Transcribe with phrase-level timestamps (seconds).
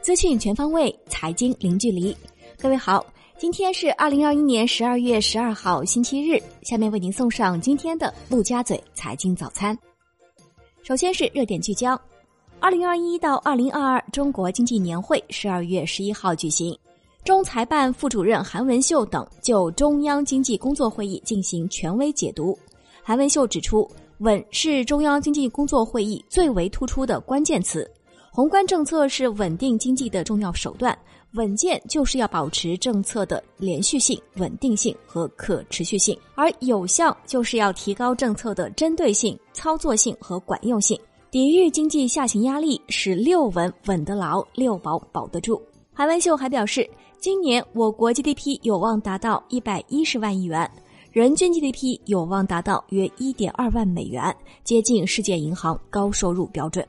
[0.00, 2.16] 资讯全方位，财经零距离。
[2.58, 3.04] 各位好，
[3.38, 6.40] 今天是二零二一年十二月十二号，星期日。
[6.62, 9.76] 下面为您送上今天的陆家嘴财经早餐。
[10.82, 12.00] 首先是热点聚焦：
[12.60, 16.78] 二零二一到二零二二中国经济年会十二月十一号举行，
[17.24, 22.56] 中财办副主任韩文秀等就中央经济工作会议进行权威解读。
[23.02, 27.90] 韩文秀指出，稳是中央经济工作会议最为突出的关键词。
[28.30, 30.96] 宏观政策是稳定经济的重要手段，
[31.34, 40.98] 稳健就是要保持政策的连续性、稳定性和可持续性，而有效就是要提高政策的针对性、操作性和管用性，
[41.30, 45.62] 抵御经济下行压力，使六稳稳得牢，六保保得住。
[45.92, 46.88] 韩文秀还表示，
[47.20, 50.68] 今年我国 GDP 有望达到一百一十万亿元，
[51.14, 56.84] 人均 GDP 有望达到约一点二万美元，接近世界银行高收入标准。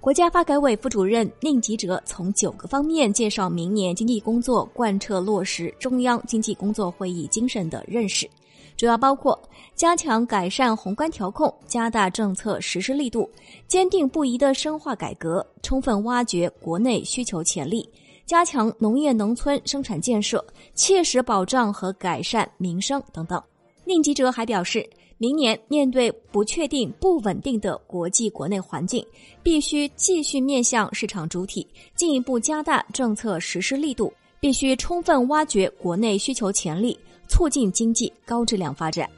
[0.00, 8.30] 国家发改委副主任宁吉喆从九个方面介绍明年经济工作贯彻落实中央经济工作会议精神的认识，
[8.76, 9.36] 主要包括
[9.74, 13.28] 加强改善宏观调控，加大政策实施力度，
[13.66, 17.90] 坚定不移的深化改革，充分挖掘国内需求潜力，
[18.26, 23.42] 加强农业农村生产建设，切实保障和改善民生等等。
[23.84, 24.86] 宁吉喆还表示。
[25.18, 29.02] 明年面对不确定、不稳定的国际国内环境，
[29.42, 39.08] 必须继续面向市场主体，进一步加大政策实施力度，必须充分挖掘国内需求潜力，促进经济高质量发展。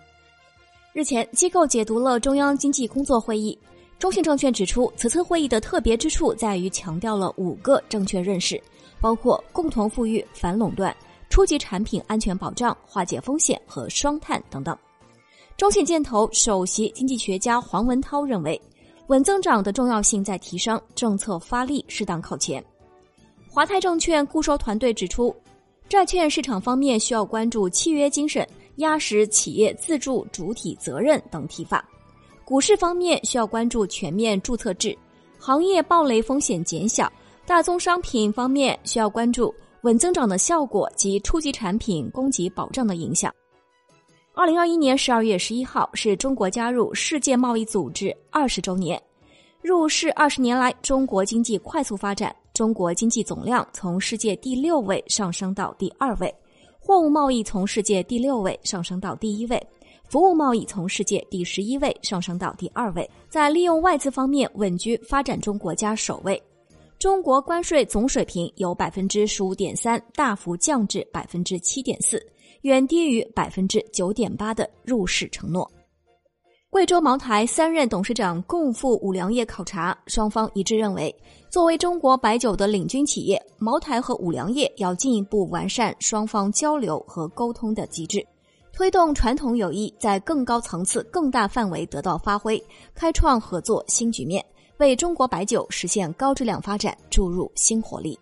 [0.93, 3.59] 日前，机构解读了中央经济工作会议，
[3.99, 8.63] 中信证券指出，此次会议的特别之处在于强调了五个正确认识，
[9.01, 10.95] 包括共同富裕、反垄断、
[11.29, 14.77] 初级产品安全保障、化解风险和双碳等等。
[15.57, 18.61] 中信建投首席经济学家黄文涛认为，
[19.09, 22.65] 稳增长的重要性在提升，政策发力适当靠前。
[23.51, 25.35] 华泰证券固收团队指出，
[25.89, 31.81] 债券市场方面需要关注契约精神、压实企业自助主体责任等提法；
[32.45, 34.97] 股市方面需要关注全面注册制、
[35.39, 37.11] 行业暴雷风险减小；
[37.49, 43.35] 大宗商品方面需要关注稳增长的效果及初级产品供给保障的影响。
[44.35, 49.03] 二零二一年十二月十一号是中国加入世界贸易组织二十周年。
[49.63, 56.33] 入世二十年来，中国经济快速发展，中国经济总量从世界第六位上升到第二位，
[56.79, 59.67] 货物贸易从世界第六位上升到第一位，
[60.07, 63.11] 服务贸易从世界第十一位上升到第二位。
[63.31, 66.41] 在利用外资方面稳居发展中国家首位。
[66.99, 72.21] 中国关税总水平由百分之十五点三大幅降至百分之七点四。
[72.63, 75.71] 远低于百分之九点八的入市承诺。
[76.69, 81.15] 贵州茅台三任董事长共赴五粮液考察，双方一致认为，
[81.49, 88.27] 作为中国白酒的领军企业，茅台和五粮液要进一步完善双方交流和沟通的机制，
[88.73, 92.61] 推动传统友谊在更高层次、更大范围得到发挥，
[92.93, 94.45] 开创合作新局面，
[94.79, 98.19] 为中国白酒实现高质量发展注入新活力。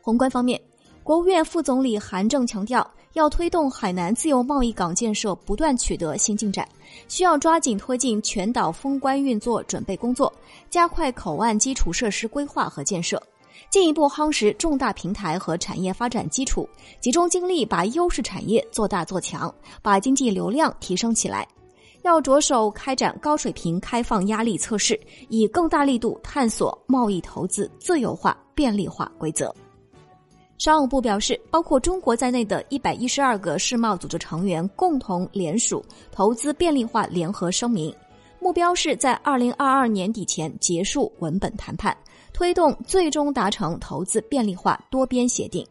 [0.00, 0.60] 宏观方面，
[1.02, 2.88] 国务院副总理韩正强调。
[3.14, 6.66] 要推动海南自由贸易港建设不断取得新进展，
[7.08, 10.32] 需要抓紧推进全岛封关运作准备工作，
[10.70, 13.22] 加快口岸基础设施规划和建设，
[13.68, 16.66] 进一步夯实重大平台和产业发展基础，
[17.02, 21.46] 集中精力把优势产业做大做强，把经济流量提升起来。
[22.02, 24.98] 要着手开展高水平开放压力测试，
[25.28, 29.54] 以更大力度探索贸易投资自由化便利化规则。
[30.58, 37.92] 商务部表示，包括中国在内的一百一十二个世贸组织成员共同联署投资便利化联合声明，
[38.38, 41.96] 目标是在二零二二年底前结束文本谈判，
[42.32, 45.66] 推动最终达成投资便利化多边协定。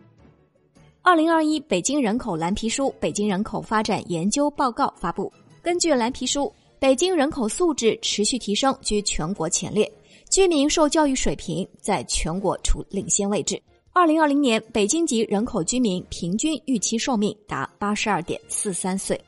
[1.02, 5.32] 二零二一北京人口蓝皮书《北京人口发展研究报告》发布，
[5.64, 9.90] 根据蓝皮书，北京人口素质持续提升，居全国前列，
[10.28, 13.62] 居民受教育水平在全国处领先位置。
[13.94, 19.20] 二零二零年，北京籍人口居民平均预期寿命达八十二点四三岁。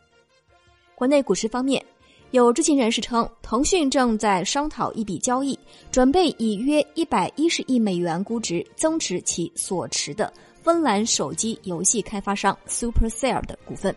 [0.95, 1.85] 国内股市方面，
[2.31, 5.57] 有知情人士称，腾讯正在商讨一笔交易，
[5.91, 10.33] 准备以约一百一十亿美元估值增持其所持的
[10.63, 13.95] 芬兰手机游戏开发商 Supercell 的股份。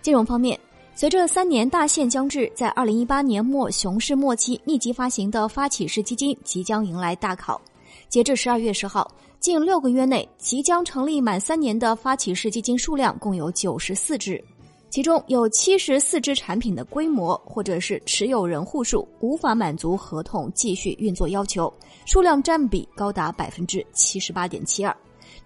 [0.00, 0.58] 金融方面，
[0.98, 7.60] 随着三年大限将至，在二零一八年末熊市末期密集发行的发起式基金即将迎来大考。
[8.08, 9.06] 截至十二月十号。
[9.38, 14.42] 近六个月内，即将成立满三年的发起式基金数量共有九十四只。
[14.88, 21.70] 其中有七十四只产品的规模或者是持有人户数无法满足合同继续运作要求，
[22.06, 24.96] 数量占比高达百分之七十八点七二，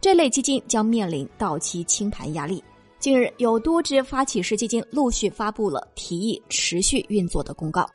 [0.00, 2.62] 这类基金将面临到期清盘压力。
[3.00, 7.88] 近日，有多只发起式基金陆续发布了提议持续运作的公告。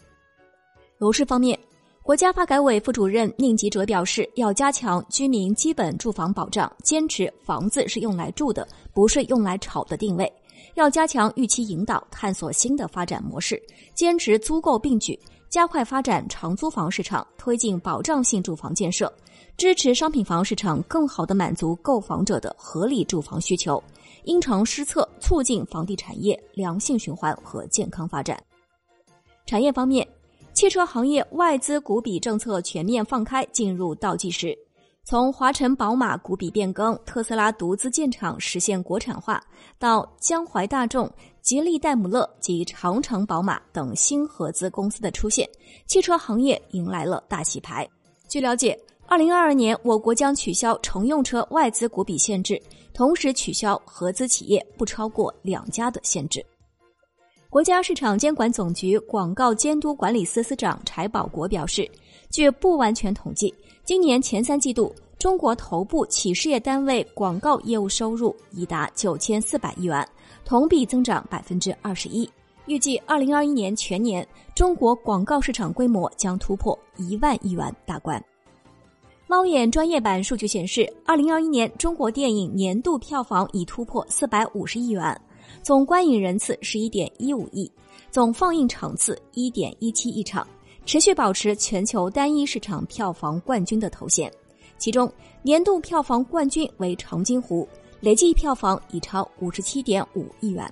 [0.98, 1.58] 楼市方面，
[2.02, 10.32] 国家发改委副主任宁吉喆表示，要加强居民基本住房保障，坚持房子是用来住的，不是用来炒的定位。
[10.74, 13.62] 要加强预期引导，探索新的发展模式，
[13.94, 15.18] 坚持租购并举，
[15.52, 19.14] 加快发展长租房市场，推进保障性住房建设，
[19.58, 23.82] 支持商品房市场更好地满足购房者的合理住房需求，
[24.26, 28.38] 因城施策，促进房地产业良性循环和健康发展。
[29.46, 30.06] 产业方面，
[30.54, 34.58] 汽车行业外资股比政策全面放开，进入倒计时。
[35.06, 39.42] 从华晨宝马股比变更、特斯拉独资建厂实现国产化，
[39.78, 41.10] 到江淮大众、
[41.42, 45.48] 吉利戴姆勒及长城宝马等新合资公司的出现，
[45.86, 47.88] 汽车行业迎来了大洗牌。
[48.28, 52.62] 据了解，二零二二年我国将取消乘用车外资股比限制，
[52.92, 56.44] 同时取消合资企业不超过两家的限制。
[57.50, 61.90] 国家市场监管总局广告监督管理司司长柴保国表示，
[62.30, 63.54] 据不完全统计。
[63.86, 70.06] 今年前三季度，中国头部企事业单位广告业务收入已达九千四百亿元，
[70.44, 72.30] 同比增长百分之二十一。
[72.66, 78.22] 预计二零二一年全年，中国广告市场规模将突破一万亿元大关。
[79.28, 85.20] 猫眼专业版数据显示，二零二一年中国电影年度票房已突破四百五十亿元，
[85.64, 87.70] 总观影人次十一点一五亿，
[88.12, 90.48] 总放映场次一点一七亿场。
[90.86, 94.32] 持续保持全球单一市场票房冠军的头衔，
[94.78, 95.12] 其中
[95.42, 97.68] 年度票房冠军为《长津湖》，
[98.02, 100.72] 累计票房已超五十七点五亿元。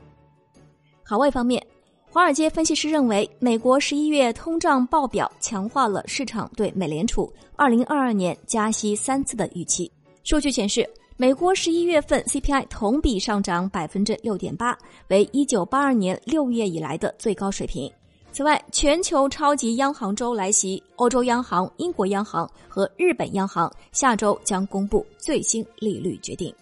[1.01, 1.65] 海外方面，
[2.13, 9.91] 华尔街分析师认为，美国十一月通胀报表强化了市场对美联储二零二二年加息三次的预期。
[10.23, 10.87] 数据显示，
[11.17, 14.77] 美国十一月份 CPI 同比上涨百分之六点八，
[15.07, 17.91] 为一九八二年六月以来的最高水平。
[18.31, 26.53] 此外，全球超级央行周来袭，欧洲央行、英国央行和日本央行下周将公布最新利率决定。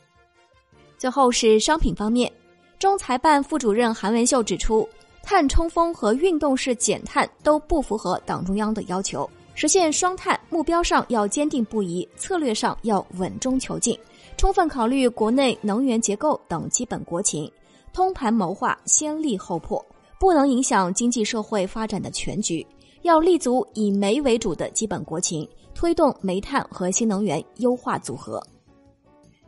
[0.98, 2.31] 最后是商品方面，
[2.80, 4.88] 中财办副主任韩文秀指出，
[5.24, 13.98] 碳冲锋和运动式减碳都不符合党中央的要求，实现双碳目标上要坚定不移，策略上要稳中求进，
[14.38, 17.50] 充分考虑国内能源结构等基本国情，
[17.94, 19.84] 通盘谋划，先立后破。
[20.20, 22.66] 不能影响经济社会发展的全局，
[23.02, 28.40] 要立足以煤为主的基本国情，推动煤炭和新能源优化组合。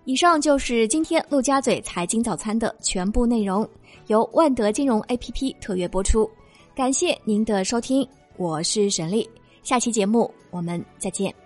[0.05, 3.67] 以上就是今天陆家嘴财经早餐的全部内容，
[4.07, 6.29] 由万德金融 APP 特约播出，
[6.75, 8.05] 感谢您的收听，
[8.35, 9.29] 我是沈丽，
[9.63, 11.42] 下期节目我们再见。